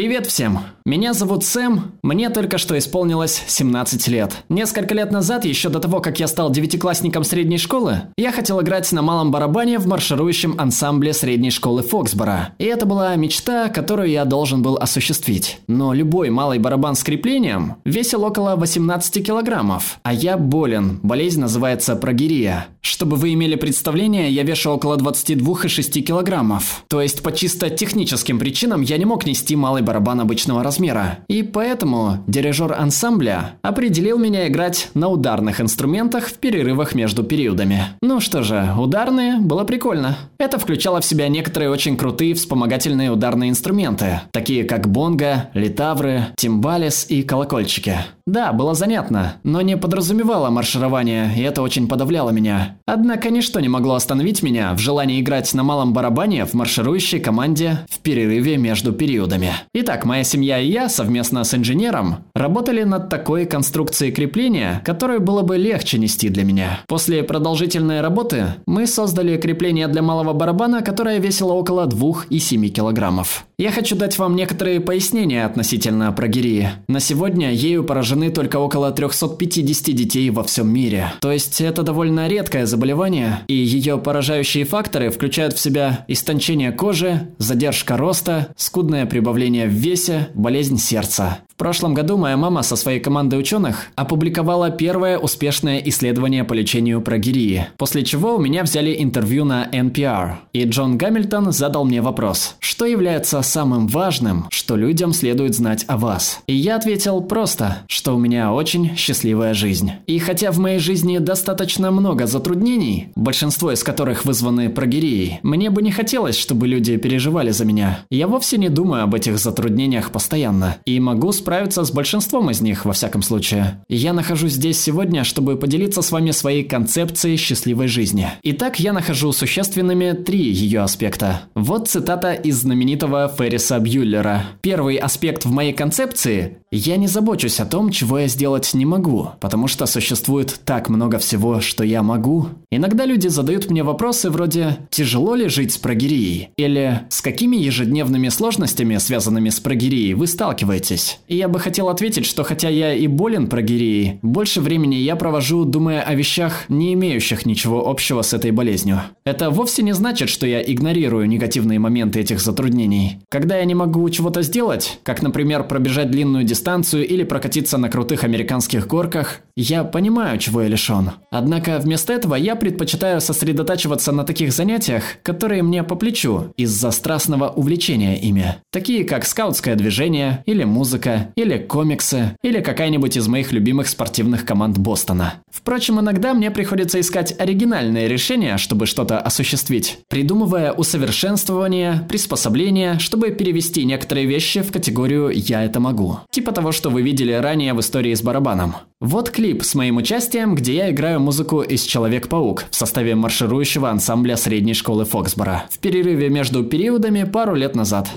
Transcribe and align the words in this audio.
Привет 0.00 0.26
всем! 0.28 0.79
Меня 0.90 1.14
зовут 1.14 1.44
Сэм, 1.44 1.92
мне 2.02 2.30
только 2.30 2.58
что 2.58 2.76
исполнилось 2.76 3.44
17 3.46 4.08
лет. 4.08 4.38
Несколько 4.48 4.92
лет 4.92 5.12
назад, 5.12 5.44
еще 5.44 5.68
до 5.68 5.78
того, 5.78 6.00
как 6.00 6.18
я 6.18 6.26
стал 6.26 6.50
девятиклассником 6.50 7.22
средней 7.22 7.58
школы, 7.58 8.08
я 8.16 8.32
хотел 8.32 8.60
играть 8.60 8.90
на 8.90 9.00
малом 9.00 9.30
барабане 9.30 9.78
в 9.78 9.86
марширующем 9.86 10.56
ансамбле 10.58 11.12
средней 11.12 11.52
школы 11.52 11.84
Фоксбора. 11.84 12.54
И 12.58 12.64
это 12.64 12.86
была 12.86 13.14
мечта, 13.14 13.68
которую 13.68 14.10
я 14.10 14.24
должен 14.24 14.62
был 14.62 14.78
осуществить. 14.78 15.60
Но 15.68 15.92
любой 15.92 16.30
малый 16.30 16.58
барабан 16.58 16.96
с 16.96 17.04
креплением 17.04 17.76
весил 17.84 18.24
около 18.24 18.56
18 18.56 19.24
килограммов, 19.24 20.00
а 20.02 20.12
я 20.12 20.36
болен, 20.36 20.98
болезнь 21.04 21.40
называется 21.40 21.94
прогирия. 21.94 22.66
Чтобы 22.80 23.14
вы 23.16 23.34
имели 23.34 23.54
представление, 23.54 24.32
я 24.32 24.42
вешу 24.42 24.72
около 24.72 24.96
22,6 24.96 26.00
килограммов. 26.00 26.84
То 26.88 27.00
есть 27.00 27.22
по 27.22 27.30
чисто 27.30 27.70
техническим 27.70 28.40
причинам 28.40 28.82
я 28.82 28.98
не 28.98 29.04
мог 29.04 29.24
нести 29.24 29.54
малый 29.54 29.82
барабан 29.82 30.20
обычного 30.20 30.64
размера. 30.64 30.79
И 31.28 31.42
поэтому 31.42 32.24
дирижер 32.26 32.72
ансамбля 32.72 33.52
определил 33.62 34.18
меня 34.18 34.48
играть 34.48 34.90
на 34.94 35.08
ударных 35.08 35.60
инструментах 35.60 36.26
в 36.26 36.34
перерывах 36.34 36.94
между 36.94 37.22
периодами. 37.22 37.84
Ну 38.02 38.20
что 38.20 38.42
же, 38.42 38.74
ударные 38.78 39.38
было 39.38 39.64
прикольно. 39.64 40.16
Это 40.38 40.58
включало 40.58 41.00
в 41.00 41.04
себя 41.04 41.28
некоторые 41.28 41.70
очень 41.70 41.96
крутые 41.96 42.34
вспомогательные 42.34 43.10
ударные 43.10 43.50
инструменты, 43.50 44.22
такие 44.32 44.64
как 44.64 44.88
бонго, 44.88 45.50
литавры, 45.54 46.26
тимбалис 46.36 47.06
и 47.08 47.22
колокольчики. 47.22 47.98
Да, 48.26 48.52
было 48.52 48.74
занятно, 48.74 49.34
но 49.42 49.60
не 49.60 49.76
подразумевало 49.76 50.50
марширование, 50.50 51.32
и 51.36 51.42
это 51.42 51.62
очень 51.62 51.88
подавляло 51.88 52.30
меня. 52.30 52.76
Однако 52.86 53.28
ничто 53.28 53.58
не 53.58 53.68
могло 53.68 53.94
остановить 53.94 54.42
меня 54.44 54.72
в 54.74 54.78
желании 54.78 55.20
играть 55.20 55.52
на 55.52 55.64
малом 55.64 55.92
барабане 55.92 56.46
в 56.46 56.54
марширующей 56.54 57.18
команде 57.18 57.80
в 57.90 57.98
перерыве 57.98 58.56
между 58.56 58.92
периодами. 58.92 59.52
Итак, 59.74 60.04
моя 60.04 60.22
семья 60.22 60.59
и 60.60 60.70
я 60.70 60.88
совместно 60.88 61.44
с 61.44 61.54
инженером 61.54 62.24
работали 62.34 62.82
над 62.82 63.08
такой 63.08 63.46
конструкцией 63.46 64.12
крепления, 64.12 64.82
которую 64.84 65.20
было 65.20 65.42
бы 65.42 65.56
легче 65.56 65.98
нести 65.98 66.28
для 66.28 66.44
меня. 66.44 66.80
После 66.86 67.22
продолжительной 67.22 68.00
работы 68.00 68.54
мы 68.66 68.86
создали 68.86 69.36
крепление 69.36 69.88
для 69.88 70.02
малого 70.02 70.32
барабана, 70.32 70.82
которое 70.82 71.18
весило 71.18 71.52
около 71.52 71.86
2,7 71.86 72.68
килограммов. 72.68 73.46
Я 73.58 73.72
хочу 73.72 73.94
дать 73.94 74.16
вам 74.16 74.36
некоторые 74.36 74.80
пояснения 74.80 75.44
относительно 75.44 76.10
прогерии. 76.12 76.70
На 76.88 76.98
сегодня 76.98 77.52
ею 77.52 77.84
поражены 77.84 78.30
только 78.30 78.56
около 78.56 78.90
350 78.90 79.94
детей 79.94 80.30
во 80.30 80.42
всем 80.42 80.72
мире. 80.72 81.12
То 81.20 81.30
есть 81.30 81.60
это 81.60 81.82
довольно 81.82 82.26
редкое 82.26 82.64
заболевание, 82.64 83.40
и 83.48 83.54
ее 83.54 83.98
поражающие 83.98 84.64
факторы 84.64 85.10
включают 85.10 85.54
в 85.54 85.60
себя 85.60 86.06
истончение 86.08 86.72
кожи, 86.72 87.28
задержка 87.36 87.98
роста, 87.98 88.48
скудное 88.56 89.04
прибавление 89.04 89.66
в 89.66 89.72
весе, 89.72 90.28
болезнь 90.50 90.78
сердца 90.78 91.42
прошлом 91.60 91.92
году 91.92 92.16
моя 92.16 92.38
мама 92.38 92.62
со 92.62 92.74
своей 92.74 93.00
командой 93.00 93.38
ученых 93.38 93.88
опубликовала 93.94 94.70
первое 94.70 95.18
успешное 95.18 95.76
исследование 95.84 96.42
по 96.42 96.54
лечению 96.54 97.02
прогирии, 97.02 97.66
после 97.76 98.02
чего 98.02 98.36
у 98.36 98.40
меня 98.40 98.62
взяли 98.62 98.96
интервью 98.98 99.44
на 99.44 99.68
NPR. 99.70 100.36
И 100.54 100.64
Джон 100.64 100.96
Гамильтон 100.96 101.52
задал 101.52 101.84
мне 101.84 102.00
вопрос, 102.00 102.56
что 102.60 102.86
является 102.86 103.42
самым 103.42 103.88
важным, 103.88 104.46
что 104.50 104.74
людям 104.74 105.12
следует 105.12 105.54
знать 105.54 105.84
о 105.86 105.98
вас. 105.98 106.40
И 106.46 106.54
я 106.54 106.76
ответил 106.76 107.20
просто, 107.20 107.82
что 107.88 108.14
у 108.14 108.18
меня 108.18 108.54
очень 108.54 108.96
счастливая 108.96 109.52
жизнь. 109.52 109.92
И 110.06 110.18
хотя 110.18 110.52
в 110.52 110.58
моей 110.58 110.78
жизни 110.78 111.18
достаточно 111.18 111.90
много 111.90 112.26
затруднений, 112.26 113.08
большинство 113.16 113.70
из 113.70 113.84
которых 113.84 114.24
вызваны 114.24 114.70
прогирией, 114.70 115.40
мне 115.42 115.68
бы 115.68 115.82
не 115.82 115.92
хотелось, 115.92 116.38
чтобы 116.38 116.66
люди 116.66 116.96
переживали 116.96 117.50
за 117.50 117.66
меня. 117.66 118.06
Я 118.10 118.28
вовсе 118.28 118.56
не 118.56 118.70
думаю 118.70 119.02
об 119.02 119.14
этих 119.14 119.38
затруднениях 119.38 120.10
постоянно 120.10 120.78
и 120.86 120.98
могу 121.00 121.32
справиться 121.32 121.49
справиться 121.50 121.82
с 121.82 121.90
большинством 121.90 122.48
из 122.50 122.60
них, 122.60 122.84
во 122.84 122.92
всяком 122.92 123.22
случае. 123.22 123.80
я 123.88 124.12
нахожусь 124.12 124.52
здесь 124.52 124.80
сегодня, 124.80 125.24
чтобы 125.24 125.56
поделиться 125.56 126.00
с 126.00 126.12
вами 126.12 126.30
своей 126.30 126.62
концепцией 126.62 127.36
счастливой 127.36 127.88
жизни. 127.88 128.28
Итак, 128.44 128.78
я 128.78 128.92
нахожу 128.92 129.32
существенными 129.32 130.12
три 130.12 130.38
ее 130.38 130.82
аспекта. 130.82 131.42
Вот 131.56 131.88
цитата 131.88 132.34
из 132.34 132.60
знаменитого 132.60 133.34
Ферриса 133.36 133.80
Бьюллера. 133.80 134.44
Первый 134.60 134.94
аспект 134.94 135.44
в 135.44 135.50
моей 135.50 135.72
концепции– 135.72 136.58
я 136.72 136.96
не 136.96 137.08
забочусь 137.08 137.58
о 137.58 137.66
том, 137.66 137.90
чего 137.90 138.20
я 138.20 138.28
сделать 138.28 138.74
не 138.74 138.86
могу, 138.86 139.30
потому 139.40 139.66
что 139.66 139.86
существует 139.86 140.60
так 140.64 140.88
много 140.88 141.18
всего, 141.18 141.60
что 141.60 141.82
я 141.82 142.04
могу. 142.04 142.46
Иногда 142.72 143.04
люди 143.04 143.26
задают 143.26 143.68
мне 143.68 143.82
вопросы 143.82 144.30
вроде 144.30 144.76
«Тяжело 144.90 145.34
ли 145.34 145.48
жить 145.48 145.72
с 145.72 145.78
прогирией?» 145.78 146.50
или 146.56 147.00
«С 147.10 147.20
какими 147.20 147.56
ежедневными 147.56 148.28
сложностями, 148.28 148.96
связанными 148.98 149.48
с 149.48 149.58
прогирией, 149.58 150.14
вы 150.14 150.28
сталкиваетесь?» 150.28 151.18
И 151.26 151.36
я 151.36 151.48
бы 151.48 151.58
хотел 151.58 151.88
ответить, 151.88 152.26
что 152.26 152.44
хотя 152.44 152.68
я 152.68 152.94
и 152.94 153.08
болен 153.08 153.48
прогирией, 153.48 154.20
больше 154.22 154.60
времени 154.60 154.94
я 154.94 155.16
провожу, 155.16 155.64
думая 155.64 156.02
о 156.02 156.14
вещах, 156.14 156.66
не 156.68 156.94
имеющих 156.94 157.44
ничего 157.44 157.88
общего 157.88 158.22
с 158.22 158.34
этой 158.34 158.52
болезнью. 158.52 159.00
Это 159.24 159.50
вовсе 159.50 159.82
не 159.82 159.92
значит, 159.92 160.28
что 160.28 160.46
я 160.46 160.62
игнорирую 160.62 161.26
негативные 161.26 161.80
моменты 161.80 162.20
этих 162.20 162.38
затруднений. 162.38 163.18
Когда 163.30 163.56
я 163.56 163.64
не 163.64 163.74
могу 163.74 164.08
чего-то 164.10 164.42
сделать, 164.42 165.00
как, 165.02 165.22
например, 165.22 165.64
пробежать 165.64 166.12
длинную 166.12 166.44
дистанцию 166.44 167.04
или 167.04 167.24
прокатиться 167.24 167.78
на 167.78 167.88
крутых 167.88 168.22
американских 168.22 168.86
горках, 168.86 169.40
я 169.60 169.84
понимаю, 169.84 170.38
чего 170.38 170.62
я 170.62 170.68
лишен. 170.68 171.12
Однако 171.30 171.78
вместо 171.78 172.12
этого 172.12 172.34
я 172.34 172.56
предпочитаю 172.56 173.20
сосредотачиваться 173.20 174.12
на 174.12 174.24
таких 174.24 174.52
занятиях, 174.52 175.02
которые 175.22 175.62
мне 175.62 175.84
по 175.84 175.96
плечу 175.96 176.52
из-за 176.56 176.90
страстного 176.90 177.48
увлечения 177.48 178.18
ими. 178.18 178.56
Такие 178.72 179.04
как 179.04 179.26
скаутское 179.26 179.76
движение 179.76 180.42
или 180.46 180.64
музыка, 180.64 181.28
или 181.36 181.58
комиксы, 181.58 182.36
или 182.42 182.60
какая-нибудь 182.60 183.16
из 183.16 183.28
моих 183.28 183.52
любимых 183.52 183.88
спортивных 183.88 184.44
команд 184.44 184.78
Бостона. 184.78 185.34
Впрочем, 185.52 186.00
иногда 186.00 186.32
мне 186.32 186.50
приходится 186.50 186.98
искать 186.98 187.38
оригинальные 187.38 188.08
решения, 188.08 188.56
чтобы 188.56 188.86
что-то 188.86 189.18
осуществить, 189.18 189.98
придумывая 190.08 190.72
усовершенствование, 190.72 192.06
приспособления, 192.08 192.98
чтобы 192.98 193.30
перевести 193.30 193.84
некоторые 193.84 194.26
вещи 194.26 194.62
в 194.62 194.72
категорию 194.72 195.30
«я 195.30 195.64
это 195.64 195.80
могу». 195.80 196.20
Типа 196.30 196.52
того, 196.52 196.72
что 196.72 196.90
вы 196.90 197.02
видели 197.02 197.32
ранее 197.32 197.74
в 197.74 197.80
истории 197.80 198.14
с 198.14 198.22
барабаном. 198.22 198.76
Вот 199.00 199.30
клип 199.30 199.64
с 199.64 199.74
моим 199.74 199.96
участием, 199.96 200.54
где 200.54 200.74
я 200.74 200.90
играю 200.90 201.20
музыку 201.20 201.62
из 201.62 201.84
«Человек-паук» 201.84 202.66
в 202.70 202.76
составе 202.76 203.14
марширующего 203.14 203.88
ансамбля 203.88 204.36
средней 204.36 204.74
школы 204.74 205.06
Фоксбора 205.06 205.64
в 205.70 205.78
перерыве 205.78 206.28
между 206.28 206.62
периодами 206.64 207.24
пару 207.24 207.54
лет 207.54 207.74
назад. 207.74 208.10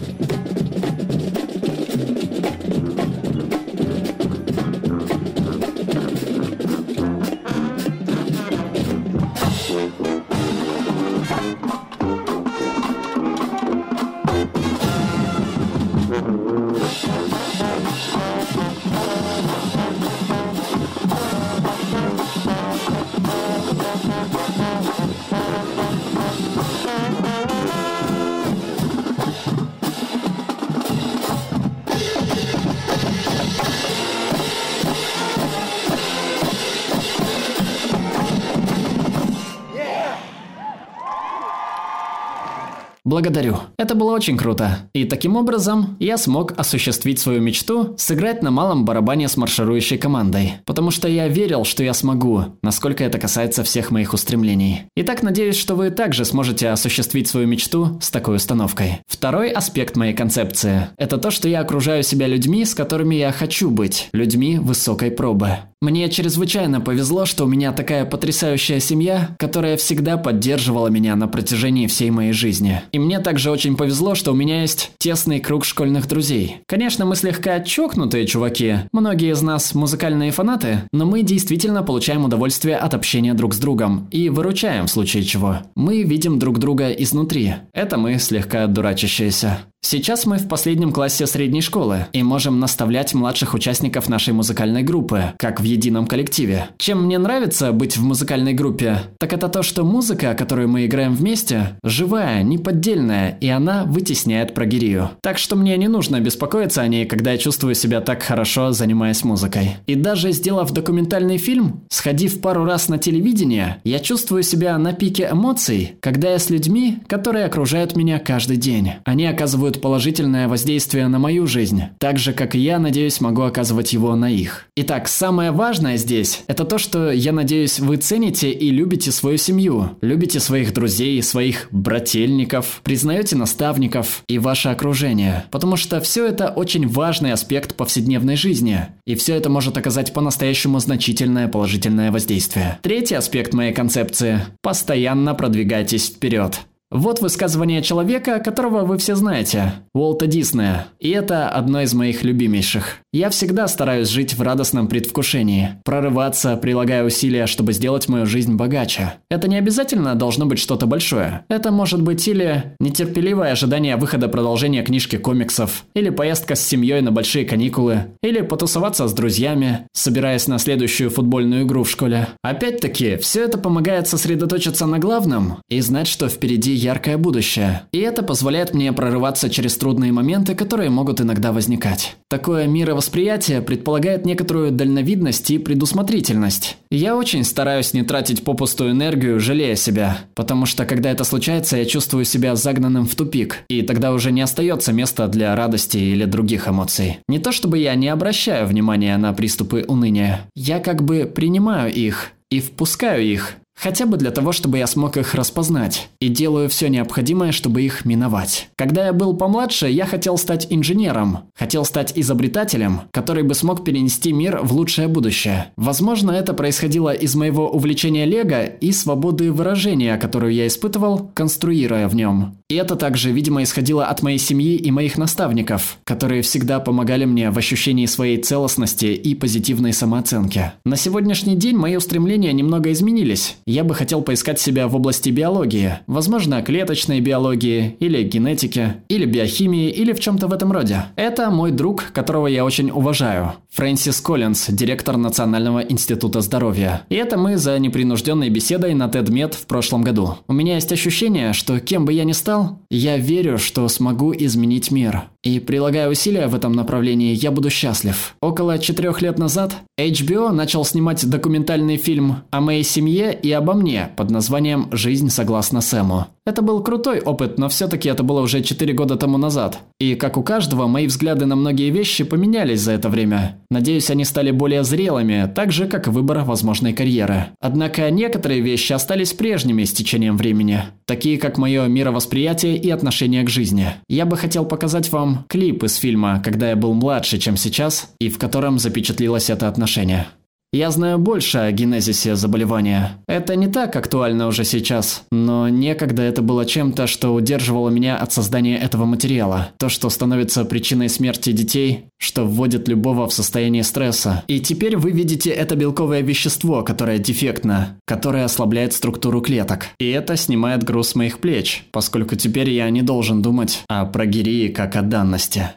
Благодарю. 43.05 43.57
Это 43.77 43.95
было 43.95 44.13
очень 44.13 44.37
круто. 44.37 44.89
И 44.93 45.03
таким 45.03 45.35
образом 45.35 45.97
я 45.99 46.17
смог 46.17 46.53
осуществить 46.57 47.19
свою 47.19 47.41
мечту 47.41 47.95
сыграть 47.97 48.41
на 48.41 48.49
малом 48.49 48.85
барабане 48.85 49.27
с 49.27 49.35
марширующей 49.35 49.97
командой. 49.97 50.53
Потому 50.65 50.89
что 50.89 51.09
я 51.09 51.27
верил, 51.27 51.65
что 51.65 51.83
я 51.83 51.93
смогу, 51.93 52.45
насколько 52.61 53.03
это 53.03 53.19
касается 53.19 53.63
всех 53.63 53.91
моих 53.91 54.13
устремлений. 54.13 54.83
Итак, 54.95 55.21
надеюсь, 55.21 55.57
что 55.57 55.75
вы 55.75 55.89
также 55.89 56.23
сможете 56.23 56.69
осуществить 56.69 57.27
свою 57.27 57.45
мечту 57.45 57.99
с 58.01 58.09
такой 58.09 58.37
установкой. 58.37 59.01
Второй 59.05 59.49
аспект 59.49 59.97
моей 59.97 60.13
концепции– 60.13 60.87
это 60.97 61.17
то, 61.17 61.29
что 61.29 61.49
я 61.49 61.59
окружаю 61.59 62.03
себя 62.03 62.27
людьми, 62.27 62.63
с 62.63 62.73
которыми 62.73 63.15
я 63.15 63.33
хочу 63.33 63.69
быть, 63.69 64.07
людьми 64.13 64.59
высокой 64.59 65.11
пробы. 65.11 65.57
Мне 65.83 66.09
чрезвычайно 66.09 66.79
повезло, 66.79 67.25
что 67.25 67.43
у 67.43 67.47
меня 67.47 67.73
такая 67.73 68.05
потрясающая 68.05 68.79
семья, 68.79 69.35
которая 69.37 69.75
всегда 69.75 70.15
поддерживала 70.15 70.87
меня 70.87 71.17
на 71.17 71.27
протяжении 71.27 71.87
всей 71.87 72.09
моей 72.09 72.31
жизни. 72.31 72.81
И 72.93 72.99
мне 72.99 73.19
также 73.19 73.51
очень 73.51 73.75
повезло, 73.75 74.15
что 74.15 74.31
у 74.31 74.33
меня 74.33 74.61
есть 74.61 74.93
тесный 74.97 75.41
круг 75.41 75.65
школьных 75.65 76.07
друзей. 76.07 76.61
Конечно, 76.67 77.03
мы 77.03 77.17
слегка 77.17 77.59
чокнутые 77.59 78.25
чуваки, 78.27 78.75
многие 78.93 79.33
из 79.33 79.41
нас 79.41 79.75
музыкальные 79.75 80.31
фанаты, 80.31 80.83
но 80.93 81.05
мы 81.05 81.21
действительно 81.21 81.83
получаем 81.83 82.23
удовольствие 82.23 82.77
от 82.77 82.93
общения 82.93 83.33
друг 83.33 83.53
с 83.53 83.57
другом 83.57 84.07
и 84.09 84.29
выручаем 84.29 84.85
в 84.85 84.89
случае 84.89 85.23
чего. 85.23 85.63
Мы 85.75 86.03
видим 86.03 86.39
друг 86.39 86.59
друга 86.59 86.91
изнутри. 86.91 87.55
Это 87.73 87.97
мы 87.97 88.19
слегка 88.19 88.67
дурачащиеся. 88.67 89.59
Сейчас 89.85 90.25
мы 90.25 90.37
в 90.37 90.47
последнем 90.47 90.93
классе 90.93 91.27
средней 91.27 91.59
школы 91.59 92.07
и 92.13 92.23
можем 92.23 92.61
наставлять 92.61 93.13
младших 93.13 93.53
участников 93.53 94.07
нашей 94.07 94.33
музыкальной 94.33 94.81
группы, 94.81 95.33
как 95.37 95.59
в 95.59 95.63
едином 95.73 96.07
коллективе. 96.07 96.69
Чем 96.77 97.05
мне 97.05 97.17
нравится 97.17 97.71
быть 97.71 97.97
в 97.97 98.03
музыкальной 98.03 98.53
группе, 98.53 98.99
так 99.19 99.33
это 99.33 99.49
то, 99.49 99.63
что 99.63 99.83
музыка, 99.83 100.33
которую 100.33 100.69
мы 100.69 100.85
играем 100.85 101.13
вместе, 101.13 101.77
живая, 101.83 102.43
неподдельная, 102.43 103.37
и 103.41 103.49
она 103.49 103.83
вытесняет 103.85 104.53
прогирию. 104.53 105.11
Так 105.21 105.37
что 105.37 105.55
мне 105.55 105.77
не 105.77 105.87
нужно 105.87 106.19
беспокоиться 106.19 106.81
о 106.81 106.87
ней, 106.87 107.05
когда 107.05 107.31
я 107.31 107.37
чувствую 107.37 107.75
себя 107.75 108.01
так 108.01 108.23
хорошо, 108.23 108.71
занимаясь 108.71 109.23
музыкой. 109.23 109.77
И 109.87 109.95
даже 109.95 110.31
сделав 110.31 110.71
документальный 110.71 111.37
фильм, 111.37 111.81
сходив 111.89 112.41
пару 112.41 112.65
раз 112.65 112.89
на 112.89 112.97
телевидение, 112.97 113.77
я 113.83 113.99
чувствую 113.99 114.43
себя 114.43 114.77
на 114.77 114.93
пике 114.93 115.29
эмоций, 115.31 115.95
когда 115.99 116.31
я 116.31 116.39
с 116.39 116.49
людьми, 116.49 116.99
которые 117.07 117.45
окружают 117.45 117.95
меня 117.95 118.19
каждый 118.19 118.57
день. 118.57 118.93
Они 119.05 119.25
оказывают 119.25 119.81
положительное 119.81 120.47
воздействие 120.47 121.07
на 121.07 121.19
мою 121.19 121.47
жизнь, 121.47 121.83
так 121.99 122.17
же, 122.17 122.33
как 122.33 122.55
и 122.55 122.59
я, 122.59 122.79
надеюсь, 122.79 123.21
могу 123.21 123.41
оказывать 123.41 123.93
его 123.93 124.15
на 124.15 124.29
их. 124.29 124.65
Итак, 124.75 125.07
самое 125.07 125.51
важное 125.51 125.62
здесь– 125.71 126.43
это 126.47 126.65
то, 126.65 126.77
что, 126.77 127.11
я 127.11 127.31
надеюсь, 127.31 127.79
вы 127.79 127.95
цените 127.97 128.51
и 128.51 128.69
любите 128.69 129.11
свою 129.11 129.37
семью, 129.37 129.97
любите 130.01 130.39
своих 130.39 130.73
друзей, 130.73 131.23
своих 131.23 131.69
брательников, 131.71 132.81
признаете 132.83 133.37
наставников 133.37 134.23
и 134.27 134.39
ваше 134.39 134.69
окружение, 134.69 135.45
потому 135.51 135.77
что 135.77 136.01
все 136.01 136.25
это 136.25 136.49
очень 136.49 136.87
важный 136.87 137.31
аспект 137.31 137.75
повседневной 137.75 138.35
жизни, 138.35 138.87
и 139.05 139.15
все 139.15 139.35
это 139.35 139.49
может 139.49 139.77
оказать 139.77 140.11
по-настоящему 140.13 140.79
значительное 140.79 141.47
положительное 141.47 142.11
воздействие. 142.11 142.79
Третий 142.81 143.15
аспект 143.15 143.53
моей 143.53 143.73
концепции– 143.73 144.41
постоянно 144.61 145.33
продвигайтесь 145.33 146.09
вперед. 146.09 146.59
Вот 146.93 147.21
высказывание 147.21 147.81
человека, 147.81 148.39
которого 148.39 148.85
вы 148.85 148.99
все 148.99 149.15
знаете, 149.15 149.73
Уолта 149.95 150.27
Диснея. 150.27 150.85
И 150.99 151.09
это 151.09 151.49
одно 151.49 151.81
из 151.81 151.95
моих 151.95 152.23
любимейших. 152.23 152.97
Я 153.11 153.31
всегда 153.31 153.67
стараюсь 153.67 154.09
жить 154.09 154.35
в 154.35 154.41
радостном 154.43 154.87
предвкушении, 154.87 155.69
прорываться, 155.83 156.55
прилагая 156.55 157.03
усилия, 157.03 157.47
чтобы 157.47 157.73
сделать 157.73 158.07
мою 158.09 158.27
жизнь 158.27 158.53
богаче. 158.53 159.15
Это 159.31 159.47
не 159.47 159.57
обязательно 159.57 160.13
должно 160.13 160.45
быть 160.45 160.59
что-то 160.59 160.85
большое. 160.85 161.43
Это 161.49 161.71
может 161.71 161.99
быть 162.03 162.27
или 162.27 162.75
нетерпеливое 162.79 163.53
ожидание 163.53 163.95
выхода 163.95 164.27
продолжения 164.27 164.83
книжки 164.83 165.15
комиксов, 165.15 165.85
или 165.95 166.11
поездка 166.11 166.53
с 166.53 166.63
семьей 166.63 167.01
на 167.01 167.11
большие 167.11 167.43
каникулы, 167.43 168.05
или 168.21 168.41
потусоваться 168.41 169.07
с 169.07 169.13
друзьями, 169.13 169.87
собираясь 169.93 170.45
на 170.47 170.59
следующую 170.59 171.09
футбольную 171.09 171.63
игру 171.63 171.85
в 171.85 171.89
школе. 171.89 172.27
Опять-таки, 172.43 173.17
все 173.17 173.45
это 173.45 173.57
помогает 173.57 174.07
сосредоточиться 174.07 174.85
на 174.85 174.99
главном 174.99 175.57
и 175.69 175.81
знать, 175.81 176.07
что 176.07 176.29
впереди 176.29 176.82
яркое 176.83 177.17
будущее. 177.17 177.83
И 177.91 177.99
это 177.99 178.21
позволяет 178.21 178.73
мне 178.73 178.93
прорываться 178.93 179.49
через 179.49 179.77
трудные 179.77 180.11
моменты, 180.11 180.53
которые 180.53 180.89
могут 180.89 181.21
иногда 181.21 181.51
возникать. 181.51 182.15
Такое 182.29 182.67
мировосприятие 182.67 183.61
предполагает 183.61 184.25
некоторую 184.25 184.71
дальновидность 184.71 185.49
и 185.51 185.57
предусмотрительность. 185.57 186.77
Я 186.91 187.15
очень 187.15 187.43
стараюсь 187.43 187.93
не 187.93 188.03
тратить 188.03 188.43
попустую 188.43 188.91
энергию, 188.91 189.39
жалея 189.39 189.75
себя, 189.75 190.19
потому 190.35 190.65
что 190.65 190.85
когда 190.85 191.09
это 191.09 191.23
случается, 191.23 191.77
я 191.77 191.85
чувствую 191.85 192.25
себя 192.25 192.55
загнанным 192.55 193.05
в 193.05 193.15
тупик, 193.15 193.63
и 193.69 193.81
тогда 193.81 194.11
уже 194.11 194.31
не 194.31 194.41
остается 194.41 194.93
места 194.93 195.27
для 195.27 195.55
радости 195.55 195.97
или 195.97 196.25
других 196.25 196.67
эмоций. 196.67 197.19
Не 197.27 197.39
то 197.39 197.51
чтобы 197.51 197.77
я 197.77 197.95
не 197.95 198.09
обращаю 198.09 198.67
внимания 198.67 199.17
на 199.17 199.33
приступы 199.33 199.85
уныния, 199.87 200.41
я 200.55 200.79
как 200.79 201.03
бы 201.03 201.31
принимаю 201.33 201.93
их 201.93 202.31
и 202.49 202.59
впускаю 202.59 203.23
их, 203.23 203.55
Хотя 203.75 204.05
бы 204.05 204.17
для 204.17 204.31
того, 204.31 204.51
чтобы 204.51 204.77
я 204.77 204.87
смог 204.87 205.17
их 205.17 205.35
распознать, 205.35 206.09
и 206.19 206.29
делаю 206.29 206.69
все 206.69 206.87
необходимое, 206.87 207.51
чтобы 207.51 207.81
их 207.81 208.05
миновать. 208.05 208.69
Когда 208.77 209.07
я 209.07 209.13
был 209.13 209.35
помладше, 209.35 209.89
я 209.89 210.05
хотел 210.05 210.37
стать 210.37 210.67
инженером, 210.69 211.39
хотел 211.55 211.83
стать 211.83 212.13
изобретателем, 212.15 213.01
который 213.11 213.43
бы 213.43 213.53
смог 213.55 213.83
перенести 213.83 214.31
мир 214.31 214.59
в 214.63 214.73
лучшее 214.73 215.07
будущее. 215.07 215.67
Возможно, 215.75 216.31
это 216.31 216.53
происходило 216.53 217.13
из 217.13 217.35
моего 217.35 217.69
увлечения 217.69 218.25
лего 218.25 218.63
и 218.65 218.91
свободы 218.91 219.51
выражения, 219.51 220.17
которую 220.17 220.53
я 220.53 220.67
испытывал, 220.67 221.31
конструируя 221.33 222.07
в 222.07 222.15
нем. 222.15 222.55
И 222.69 222.75
это 222.75 222.95
также, 222.95 223.31
видимо, 223.31 223.63
исходило 223.63 224.05
от 224.05 224.21
моей 224.21 224.37
семьи 224.37 224.75
и 224.75 224.91
моих 224.91 225.17
наставников, 225.17 225.97
которые 226.03 226.41
всегда 226.41 226.79
помогали 226.79 227.25
мне 227.25 227.51
в 227.51 227.57
ощущении 227.57 228.05
своей 228.05 228.37
целостности 228.37 229.05
и 229.05 229.35
позитивной 229.35 229.93
самооценки. 229.93 230.71
На 230.85 230.95
сегодняшний 230.95 231.55
день 231.55 231.75
мои 231.75 231.95
устремления 231.95 232.53
немного 232.53 232.91
изменились. 232.91 233.57
Я 233.65 233.83
бы 233.83 233.95
хотел 233.95 234.21
поискать 234.21 234.59
себя 234.59 234.87
в 234.87 234.95
области 234.95 235.29
биологии, 235.29 235.99
возможно, 236.07 236.61
клеточной 236.61 237.21
биологии, 237.21 237.95
или 237.99 238.23
генетики, 238.23 238.95
или 239.07 239.25
биохимии, 239.25 239.89
или 239.89 240.11
в 240.11 240.19
чем-то 240.19 240.47
в 240.47 240.53
этом 240.53 240.71
роде. 240.71 241.05
Это 241.15 241.49
мой 241.49 241.71
друг, 241.71 242.11
которого 242.13 242.47
я 242.47 242.65
очень 242.65 242.91
уважаю. 242.91 243.53
Фрэнсис 243.71 244.19
Коллинз, 244.21 244.67
директор 244.69 245.17
Национального 245.17 245.79
института 245.79 246.41
здоровья. 246.41 247.03
И 247.09 247.15
это 247.15 247.37
мы 247.37 247.57
за 247.57 247.79
непринужденной 247.79 248.49
беседой 248.49 248.93
на 248.93 249.07
TEDMED 249.07 249.53
в 249.55 249.65
прошлом 249.65 250.01
году. 250.03 250.37
У 250.47 250.53
меня 250.53 250.75
есть 250.75 250.91
ощущение, 250.91 251.53
что 251.53 251.79
кем 251.79 252.05
бы 252.05 252.13
я 252.13 252.25
ни 252.25 252.33
стал, 252.33 252.79
я 252.89 253.17
верю, 253.17 253.57
что 253.57 253.87
смогу 253.87 254.33
изменить 254.33 254.91
мир. 254.91 255.23
И 255.43 255.59
прилагая 255.59 256.09
усилия 256.09 256.47
в 256.47 256.55
этом 256.55 256.71
направлении, 256.71 257.35
я 257.35 257.51
буду 257.51 257.69
счастлив. 257.69 258.35
Около 258.41 258.79
четырех 258.79 259.21
лет 259.21 259.37
назад 259.37 259.75
HBO 259.99 260.51
начал 260.51 260.85
снимать 260.85 261.29
документальный 261.29 261.97
фильм 261.97 262.43
о 262.49 262.61
моей 262.61 262.83
семье 262.83 263.33
и 263.33 263.51
обо 263.51 263.73
мне 263.73 264.09
под 264.15 264.31
названием 264.31 264.87
«Жизнь 264.93 265.29
согласно 265.29 265.81
Сэму». 265.81 266.27
Это 266.45 266.61
был 266.61 266.83
крутой 266.83 267.21
опыт, 267.21 267.57
но 267.57 267.69
все-таки 267.69 268.09
это 268.09 268.21
было 268.21 268.41
уже 268.41 268.61
4 268.61 268.93
года 268.93 269.15
тому 269.15 269.37
назад. 269.37 269.79
И, 269.99 270.15
как 270.15 270.35
у 270.35 270.43
каждого, 270.43 270.87
мои 270.87 271.07
взгляды 271.07 271.45
на 271.45 271.55
многие 271.55 271.89
вещи 271.89 272.25
поменялись 272.25 272.81
за 272.81 272.91
это 272.91 273.07
время. 273.07 273.59
Надеюсь, 273.69 274.09
они 274.09 274.25
стали 274.25 274.51
более 274.51 274.83
зрелыми, 274.83 275.49
так 275.55 275.71
же, 275.71 275.87
как 275.87 276.07
выбор 276.07 276.43
возможной 276.43 276.91
карьеры. 276.91 277.47
Однако 277.61 278.11
некоторые 278.11 278.59
вещи 278.59 278.91
остались 278.91 279.31
прежними 279.31 279.85
с 279.85 279.93
течением 279.93 280.35
времени, 280.35 280.83
такие 281.05 281.37
как 281.37 281.57
мое 281.57 281.87
мировосприятие 281.87 282.75
и 282.75 282.89
отношение 282.89 283.43
к 283.43 283.49
жизни. 283.49 283.87
Я 284.09 284.25
бы 284.25 284.35
хотел 284.35 284.65
показать 284.65 285.11
вам 285.13 285.45
клип 285.47 285.83
из 285.85 285.95
фильма 285.95 286.41
«Когда 286.43 286.71
я 286.71 286.75
был 286.75 286.93
младше, 286.93 287.37
чем 287.37 287.55
сейчас», 287.55 288.11
и 288.19 288.27
в 288.27 288.37
котором 288.37 288.79
запечатлилось 288.79 289.49
это 289.49 289.69
отношение. 289.69 290.27
Я 290.73 290.89
знаю 290.89 291.19
больше 291.19 291.59
о 291.59 291.71
генезисе 291.71 292.35
заболевания. 292.35 293.19
Это 293.27 293.55
не 293.55 293.67
так 293.67 293.95
актуально 293.95 294.47
уже 294.47 294.63
сейчас, 294.63 295.23
но 295.31 295.69
некогда 295.69 296.23
это 296.23 296.41
было 296.41 296.65
чем-то, 296.65 297.05
что 297.05 297.35
удерживало 297.35 297.89
меня 297.91 298.17
от 298.17 298.33
создания 298.33 298.79
этого 298.79 299.05
материала. 299.05 299.69
То, 299.77 299.87
что 299.89 300.09
становится 300.09 300.65
причиной 300.65 301.09
смерти 301.09 301.51
детей, 301.51 302.05
что 302.17 302.45
вводит 302.47 302.87
любого 302.87 303.27
в 303.27 303.33
состояние 303.33 303.83
стресса. 303.83 304.43
И 304.47 304.59
теперь 304.59 304.97
вы 304.97 305.11
видите 305.11 305.51
это 305.51 305.75
белковое 305.75 306.21
вещество, 306.21 306.81
которое 306.81 307.19
дефектно, 307.19 307.99
которое 308.07 308.43
ослабляет 308.43 308.93
структуру 308.93 309.41
клеток. 309.41 309.89
И 309.99 310.09
это 310.09 310.35
снимает 310.37 310.81
груз 310.83 311.13
моих 311.13 311.37
плеч, 311.37 311.85
поскольку 311.91 312.35
теперь 312.35 312.71
я 312.71 312.89
не 312.89 313.03
должен 313.03 313.43
думать 313.43 313.83
о 313.89 314.05
прогирии 314.05 314.69
как 314.69 314.95
о 314.95 315.03
данности. 315.03 315.69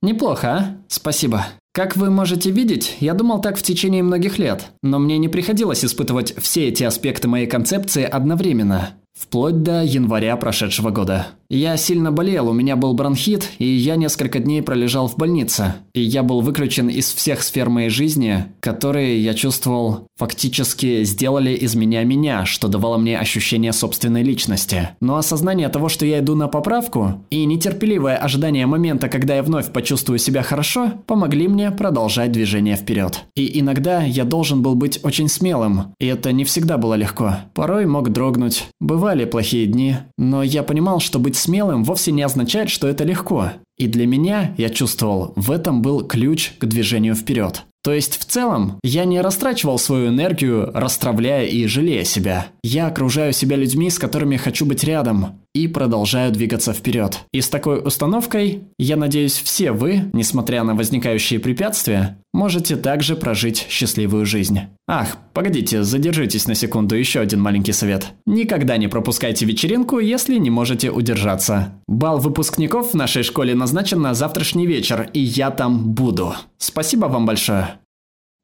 Неплохо, 0.00 0.48
а? 0.48 0.76
Спасибо. 0.86 1.44
Как 1.78 1.96
вы 1.96 2.10
можете 2.10 2.50
видеть, 2.50 2.96
я 2.98 3.14
думал 3.14 3.40
так 3.40 3.56
в 3.56 3.62
течение 3.62 4.02
многих 4.02 4.40
лет, 4.40 4.72
но 4.82 4.98
мне 4.98 5.16
не 5.16 5.28
приходилось 5.28 5.84
испытывать 5.84 6.34
все 6.36 6.66
эти 6.66 6.82
аспекты 6.82 7.28
моей 7.28 7.46
концепции 7.46 8.02
одновременно, 8.02 8.94
вплоть 9.16 9.62
до 9.62 9.84
января 9.84 10.36
прошедшего 10.36 10.90
года. 10.90 11.28
Я 11.48 11.76
сильно 11.76 12.10
болел, 12.10 12.48
у 12.48 12.52
меня 12.52 12.74
был 12.74 12.94
бронхит, 12.94 13.48
и 13.58 13.64
я 13.64 13.94
несколько 13.94 14.40
дней 14.40 14.60
пролежал 14.60 15.06
в 15.06 15.16
больнице. 15.16 15.76
И 15.94 16.00
я 16.00 16.24
был 16.24 16.40
выключен 16.40 16.88
из 16.88 17.14
всех 17.14 17.44
сфер 17.44 17.70
моей 17.70 17.90
жизни, 17.90 18.46
которые, 18.58 19.22
я 19.22 19.32
чувствовал, 19.34 20.07
фактически 20.18 21.04
сделали 21.04 21.50
из 21.50 21.74
меня 21.74 22.04
меня, 22.04 22.44
что 22.44 22.68
давало 22.68 22.98
мне 22.98 23.18
ощущение 23.18 23.72
собственной 23.72 24.22
личности. 24.22 24.90
Но 25.00 25.16
осознание 25.16 25.68
того, 25.68 25.88
что 25.88 26.04
я 26.04 26.18
иду 26.18 26.34
на 26.34 26.48
поправку, 26.48 27.24
и 27.30 27.44
нетерпеливое 27.46 28.16
ожидание 28.16 28.66
момента, 28.66 29.08
когда 29.08 29.36
я 29.36 29.42
вновь 29.42 29.72
почувствую 29.72 30.18
себя 30.18 30.42
хорошо, 30.42 30.92
помогли 31.06 31.48
мне 31.48 31.70
продолжать 31.70 32.32
движение 32.32 32.76
вперед. 32.76 33.24
И 33.36 33.60
иногда 33.60 34.02
я 34.02 34.24
должен 34.24 34.62
был 34.62 34.74
быть 34.74 35.00
очень 35.02 35.28
смелым, 35.28 35.94
и 36.00 36.06
это 36.06 36.32
не 36.32 36.44
всегда 36.44 36.76
было 36.76 36.94
легко. 36.94 37.36
Порой 37.54 37.86
мог 37.86 38.10
дрогнуть, 38.10 38.66
бывали 38.80 39.24
плохие 39.24 39.66
дни, 39.66 39.96
но 40.16 40.42
я 40.42 40.62
понимал, 40.62 41.00
что 41.00 41.18
быть 41.18 41.36
смелым 41.36 41.84
вовсе 41.84 42.12
не 42.12 42.22
означает, 42.22 42.70
что 42.70 42.88
это 42.88 43.04
легко. 43.04 43.52
И 43.78 43.86
для 43.86 44.06
меня, 44.06 44.54
я 44.58 44.70
чувствовал, 44.70 45.32
в 45.36 45.52
этом 45.52 45.82
был 45.82 46.04
ключ 46.04 46.52
к 46.58 46.64
движению 46.66 47.14
вперед. 47.14 47.64
То 47.82 47.92
есть 47.92 48.18
в 48.18 48.24
целом 48.24 48.78
я 48.82 49.04
не 49.04 49.20
растрачивал 49.20 49.78
свою 49.78 50.08
энергию, 50.08 50.70
расстравляя 50.74 51.46
и 51.46 51.66
жалея 51.66 52.04
себя. 52.04 52.48
Я 52.62 52.88
окружаю 52.88 53.32
себя 53.32 53.56
людьми, 53.56 53.88
с 53.88 53.98
которыми 53.98 54.36
хочу 54.36 54.66
быть 54.66 54.84
рядом, 54.84 55.40
и 55.62 55.68
продолжаю 55.68 56.32
двигаться 56.32 56.72
вперед. 56.72 57.20
И 57.32 57.40
с 57.40 57.48
такой 57.48 57.80
установкой, 57.84 58.62
я 58.78 58.96
надеюсь, 58.96 59.38
все 59.38 59.72
вы, 59.72 60.10
несмотря 60.12 60.62
на 60.64 60.74
возникающие 60.74 61.40
препятствия, 61.40 62.18
можете 62.32 62.76
также 62.76 63.16
прожить 63.16 63.66
счастливую 63.68 64.26
жизнь. 64.26 64.60
Ах, 64.86 65.16
погодите, 65.34 65.82
задержитесь 65.82 66.46
на 66.46 66.54
секунду, 66.54 66.94
еще 66.94 67.20
один 67.20 67.40
маленький 67.40 67.72
совет. 67.72 68.12
Никогда 68.26 68.76
не 68.76 68.88
пропускайте 68.88 69.44
вечеринку, 69.44 69.98
если 69.98 70.36
не 70.38 70.50
можете 70.50 70.90
удержаться. 70.90 71.74
Бал 71.86 72.18
выпускников 72.18 72.92
в 72.92 72.94
нашей 72.94 73.22
школе 73.22 73.54
назначен 73.54 74.00
на 74.00 74.14
завтрашний 74.14 74.66
вечер, 74.66 75.10
и 75.12 75.20
я 75.20 75.50
там 75.50 75.92
буду. 75.94 76.34
Спасибо 76.58 77.06
вам 77.06 77.26
большое. 77.26 77.78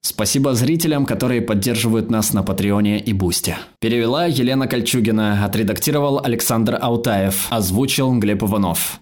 Спасибо 0.06 0.52
зрителям, 0.52 1.06
которые 1.06 1.40
поддерживают 1.40 2.10
нас 2.10 2.34
на 2.34 2.42
Патреоне 2.42 3.00
и 3.00 3.14
Бусте. 3.14 3.56
Перевела 3.80 4.26
Елена 4.26 4.66
Кольчугина, 4.66 5.46
отредактировал 5.46 6.20
Александр 6.22 6.78
Аутаев, 6.78 7.46
озвучил 7.48 8.12
Глеб 8.18 8.42
Иванов. 8.42 9.00